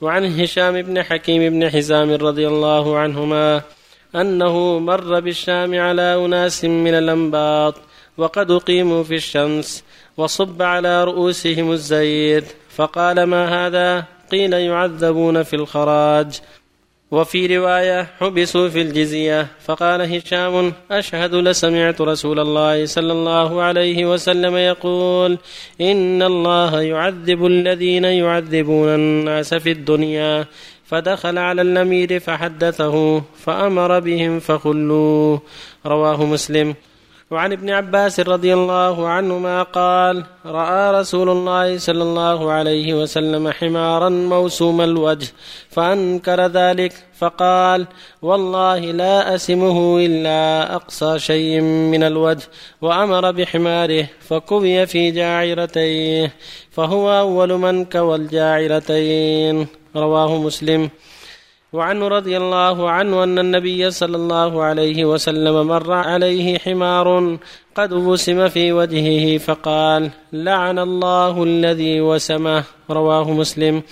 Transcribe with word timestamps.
وعن 0.00 0.40
هشام 0.40 0.82
بن 0.82 1.02
حكيم 1.02 1.52
بن 1.52 1.70
حزام 1.70 2.10
رضي 2.10 2.48
الله 2.48 2.98
عنهما 2.98 3.62
أنه 4.14 4.78
مر 4.78 5.20
بالشام 5.20 5.74
على 5.74 6.24
أناس 6.24 6.64
من 6.64 6.94
الأنباط 6.94 7.74
وقد 8.16 8.50
أقيموا 8.50 9.02
في 9.04 9.14
الشمس 9.14 9.84
وصب 10.16 10.62
على 10.62 11.04
رؤوسهم 11.04 11.72
الزيت 11.72 12.44
فقال 12.68 13.22
ما 13.22 13.66
هذا؟ 13.66 14.04
قيل 14.32 14.52
يعذبون 14.52 15.42
في 15.42 15.56
الخراج 15.56 16.40
وفي 17.10 17.56
رواية 17.56 18.08
حبسوا 18.20 18.68
في 18.68 18.82
الجزية 18.82 19.46
فقال 19.64 20.14
هشام 20.14 20.72
أشهد 20.90 21.34
لسمعت 21.34 22.00
رسول 22.00 22.40
الله 22.40 22.86
صلى 22.86 23.12
الله 23.12 23.62
عليه 23.62 24.12
وسلم 24.12 24.56
يقول 24.56 25.38
إن 25.80 26.22
الله 26.22 26.82
يعذب 26.82 27.46
الذين 27.46 28.04
يعذبون 28.04 28.88
الناس 28.88 29.54
في 29.54 29.70
الدنيا 29.70 30.46
فدخل 30.86 31.38
على 31.38 31.62
الأمير 31.62 32.20
فحدثه 32.20 33.22
فأمر 33.44 34.00
بهم 34.00 34.40
فخلوه. 34.40 35.42
رواه 35.86 36.24
مسلم. 36.24 36.74
وعن 37.30 37.52
ابن 37.52 37.70
عباس 37.70 38.20
رضي 38.20 38.54
الله 38.54 39.08
عنهما 39.08 39.62
قال 39.62 40.24
رأى 40.46 41.00
رسول 41.00 41.28
الله 41.28 41.78
صلى 41.78 42.02
الله 42.02 42.52
عليه 42.52 43.02
وسلم 43.02 43.50
حمارا 43.50 44.08
موسوم 44.08 44.80
الوجه 44.80 45.26
فأنكر 45.70 46.46
ذلك 46.46 46.92
فقال 47.18 47.86
والله 48.22 48.78
لا 48.78 49.34
أسمه 49.34 49.98
إلا 49.98 50.74
أقصى 50.74 51.18
شيء 51.18 51.60
من 51.60 52.02
الوجه 52.02 52.44
وأمر 52.82 53.30
بحماره 53.30 54.06
فكوي 54.28 54.86
في 54.86 55.10
جاعرتيه 55.10 56.32
فهو 56.70 57.18
أول 57.18 57.52
من 57.52 57.84
كوى 57.84 58.16
الجاعرتين. 58.16 59.66
رواه 59.96 60.36
مسلم. 60.36 60.90
وعنه 61.76 62.08
رضي 62.08 62.36
الله 62.42 62.76
عنه 62.90 63.14
أن 63.24 63.36
النبي 63.38 63.90
صلى 64.00 64.16
الله 64.16 64.52
عليه 64.68 65.04
وسلم 65.04 65.66
مر 65.72 65.92
عليه 65.92 66.58
حمار 66.58 67.08
قد 67.78 67.90
وسم 67.92 68.48
في 68.48 68.72
وجهه 68.72 69.38
فقال 69.38 70.02
لعن 70.32 70.78
الله 70.78 71.34
الذي 71.50 72.00
وسمه 72.00 72.64
رواه 72.90 73.26
مسلم. 73.42 73.82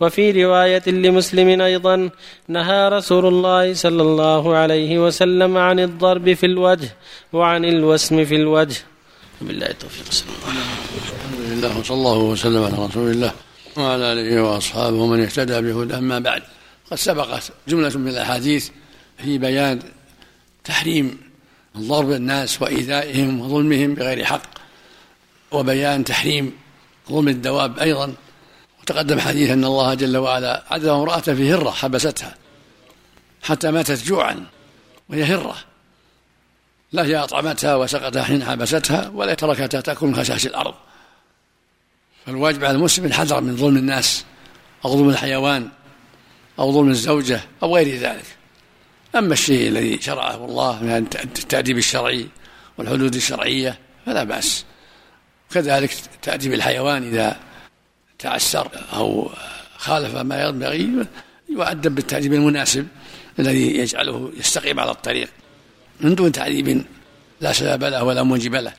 وفي 0.00 0.44
رواية 0.44 0.86
لمسلم 0.86 1.60
أيضا 1.60 2.10
نهى 2.48 2.88
رسول 2.88 3.24
الله 3.26 3.74
صلى 3.74 4.02
الله 4.02 4.56
عليه 4.56 4.92
وسلم 5.04 5.56
عن 5.56 5.78
الضرب 5.80 6.32
في 6.32 6.46
الوجه 6.46 6.88
وعن 7.32 7.64
الوسم 7.64 8.24
في 8.24 8.36
الوجه 8.36 8.78
بالله 9.40 9.66
التوفيق 9.66 10.04
الحمد 10.08 11.40
لله 11.50 11.78
وصلى 11.78 11.96
الله 11.96 12.18
وسلم 12.18 12.62
على 12.64 12.76
رسول 12.88 13.10
الله 13.10 13.32
وعلى 13.76 14.04
آله 14.12 14.42
وأصحابه 14.42 14.96
ومن 14.96 15.20
اهتدى 15.20 15.60
بهدى 15.60 15.94
أما 15.94 16.18
بعد. 16.18 16.42
قد 16.90 16.96
سبقت 16.96 17.52
جملة 17.68 17.98
من 17.98 18.08
الأحاديث 18.08 18.70
في 19.18 19.38
بيان 19.38 19.82
تحريم 20.64 21.20
ضرب 21.76 22.12
الناس 22.12 22.62
وإيذائهم 22.62 23.40
وظلمهم 23.40 23.94
بغير 23.94 24.24
حق 24.24 24.42
وبيان 25.50 26.04
تحريم 26.04 26.58
ظلم 27.10 27.28
الدواب 27.28 27.78
أيضا. 27.78 28.14
وتقدم 28.80 29.20
حديث 29.20 29.50
أن 29.50 29.64
الله 29.64 29.94
جل 29.94 30.16
وعلا 30.16 30.64
عذب 30.70 30.88
امرأة 30.88 31.20
في 31.20 31.54
هرة 31.54 31.70
حبستها 31.70 32.34
حتى 33.42 33.70
ماتت 33.70 34.04
جوعا 34.04 34.46
وهي 35.08 35.24
هرة. 35.24 35.56
لا 36.92 37.04
هي 37.04 37.16
أطعمتها 37.16 37.76
وسقتها 37.76 38.22
حين 38.22 38.44
حبستها 38.44 39.08
ولا 39.14 39.34
تركتها 39.34 39.80
تأكل 39.80 40.06
من 40.06 40.16
خشاش 40.16 40.46
الأرض. 40.46 40.74
فالواجب 42.26 42.64
على 42.64 42.76
المسلم 42.76 43.04
الحذر 43.04 43.40
من 43.40 43.56
ظلم 43.56 43.76
الناس 43.76 44.24
أو 44.84 44.96
ظلم 44.96 45.08
الحيوان. 45.08 45.68
أو 46.60 46.72
ظلم 46.72 46.88
الزوجة 46.88 47.40
أو 47.62 47.76
غير 47.76 47.96
ذلك. 47.96 48.24
أما 49.16 49.32
الشيء 49.32 49.68
الذي 49.68 50.02
شرعه 50.02 50.44
الله 50.44 50.82
من 50.82 50.90
التأديب 50.90 51.78
الشرعي 51.78 52.26
والحدود 52.78 53.14
الشرعية 53.14 53.78
فلا 54.06 54.24
بأس. 54.24 54.64
كذلك 55.50 55.90
تأديب 56.22 56.52
الحيوان 56.52 57.08
إذا 57.08 57.36
تعسر 58.18 58.68
أو 58.92 59.30
خالف 59.76 60.16
ما 60.16 60.42
ينبغي 60.42 61.06
يؤدب 61.48 61.94
بالتأديب 61.94 62.34
المناسب 62.34 62.86
الذي 63.38 63.78
يجعله 63.78 64.32
يستقيم 64.36 64.80
على 64.80 64.90
الطريق. 64.90 65.28
من 66.00 66.14
دون 66.14 66.32
تعذيب 66.32 66.84
لا 67.40 67.52
سبب 67.52 67.84
له 67.84 68.04
ولا 68.04 68.22
موجب 68.22 68.54
له. 68.54 68.72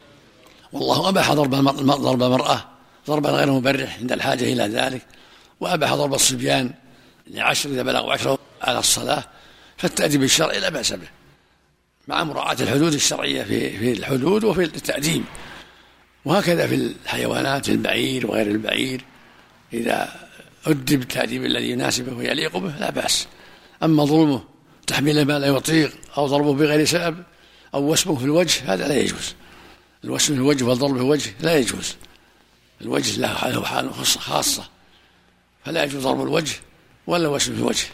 والله 0.71 1.09
أباح 1.09 1.33
ضرب 1.33 1.55
ضرب 1.81 2.23
المرأة 2.23 2.65
ضربا 3.07 3.29
غير 3.29 3.51
مبرح 3.51 3.97
عند 3.99 4.11
الحاجة 4.11 4.53
إلى 4.53 4.63
ذلك. 4.63 5.05
وأباح 5.59 5.93
ضرب 5.93 6.13
الصبيان 6.13 6.71
لعشر 7.31 7.69
إذا 7.69 7.83
بلغوا 7.83 8.13
عشرة 8.13 8.39
على 8.61 8.79
الصلاة 8.79 9.23
فالتأديب 9.77 10.23
الشرعي 10.23 10.59
لا 10.59 10.69
بأس 10.69 10.93
به. 10.93 11.07
مع 12.07 12.23
مراعاة 12.23 12.57
الحدود 12.59 12.93
الشرعية 12.93 13.43
في 13.43 13.77
في 13.77 13.91
الحدود 13.91 14.43
وفي 14.43 14.63
التأديب. 14.63 15.23
وهكذا 16.25 16.67
في 16.67 16.75
الحيوانات 16.75 17.69
البعير 17.69 18.27
وغير 18.27 18.47
البعير. 18.47 19.01
إذا 19.73 20.15
أدب 20.65 21.01
التأديب 21.01 21.45
الذي 21.45 21.71
يناسبه 21.71 22.13
ويليق 22.13 22.57
به 22.57 22.77
لا 22.79 22.91
بأس. 22.91 23.27
أما 23.83 24.05
ظلمه 24.05 24.43
تحميل 24.87 25.25
ما 25.25 25.39
لا 25.39 25.47
يطيق 25.47 25.91
أو 26.17 26.27
ضربه 26.27 26.53
بغير 26.53 26.85
سبب 26.85 27.23
أو 27.73 27.91
وسمه 27.91 28.15
في 28.15 28.25
الوجه 28.25 28.73
هذا 28.73 28.87
لا 28.87 28.95
يجوز. 28.95 29.35
الوسم 30.03 30.33
في 30.33 30.39
الوجه 30.39 30.63
والضرب 30.63 30.95
في 30.95 31.01
الوجه 31.01 31.31
لا 31.39 31.57
يجوز. 31.57 31.95
الوجه 32.81 33.19
له 33.19 33.27
حال 33.63 33.93
خاصة. 33.93 34.63
فلا 35.65 35.83
يجوز 35.83 36.03
ضرب 36.03 36.21
الوجه 36.21 36.55
ولا 37.07 37.27
وسم 37.27 37.53
في 37.53 37.59
الوجه 37.59 37.87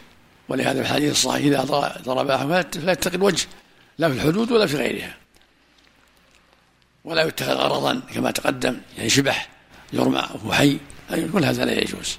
ولهذا 0.48 0.80
الحديث 0.80 1.12
الصحيح 1.12 1.44
إذا 1.46 1.60
ضرب 2.02 2.30
أحد 2.30 2.74
فلا 2.74 2.92
يتقي 2.92 3.16
الوجه 3.16 3.46
لا 3.98 4.08
في 4.08 4.14
الحدود 4.14 4.52
ولا 4.52 4.66
في 4.66 4.76
غيرها. 4.76 5.16
ولا 7.04 7.22
يتخذ 7.22 7.52
غرضا 7.52 8.00
كما 8.14 8.30
تقدم 8.30 8.80
يعني 8.96 9.10
شبح 9.10 9.48
يرمى 9.92 10.28
وهو 10.34 10.52
حي 10.52 10.78
كل 11.32 11.44
هذا 11.44 11.64
لا 11.64 11.72
يجوز. 11.72 12.18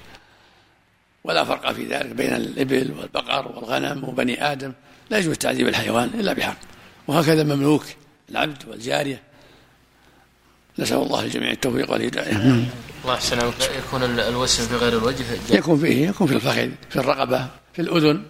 ولا 1.24 1.44
فرق 1.44 1.72
في 1.72 1.86
ذلك 1.86 2.06
بين 2.06 2.34
الإبل 2.34 2.94
والبقر 2.98 3.48
والغنم 3.48 4.04
وبني 4.04 4.52
آدم. 4.52 4.72
لا 5.10 5.18
يجوز 5.18 5.36
تعذيب 5.36 5.68
الحيوان 5.68 6.10
إلا 6.14 6.32
بحق. 6.32 6.56
وهكذا 7.08 7.42
المملوك 7.42 7.84
العبد 8.30 8.68
والجارية. 8.68 9.22
نسأل 10.78 10.96
الله 10.96 11.20
الجميع 11.20 11.50
التوفيق 11.50 11.90
والهداية. 11.90 12.64
الله 13.04 13.52
يكون 13.78 14.02
الوسم 14.02 14.66
في 14.66 14.76
غير 14.76 14.92
الوجه. 14.98 15.24
يكون 15.50 15.80
فيه 15.80 16.08
يكون 16.08 16.26
في 16.26 16.34
الفخذ 16.34 16.68
في 16.90 16.96
الرقبة 16.96 17.46
في 17.72 17.82
الأذن. 17.82 18.22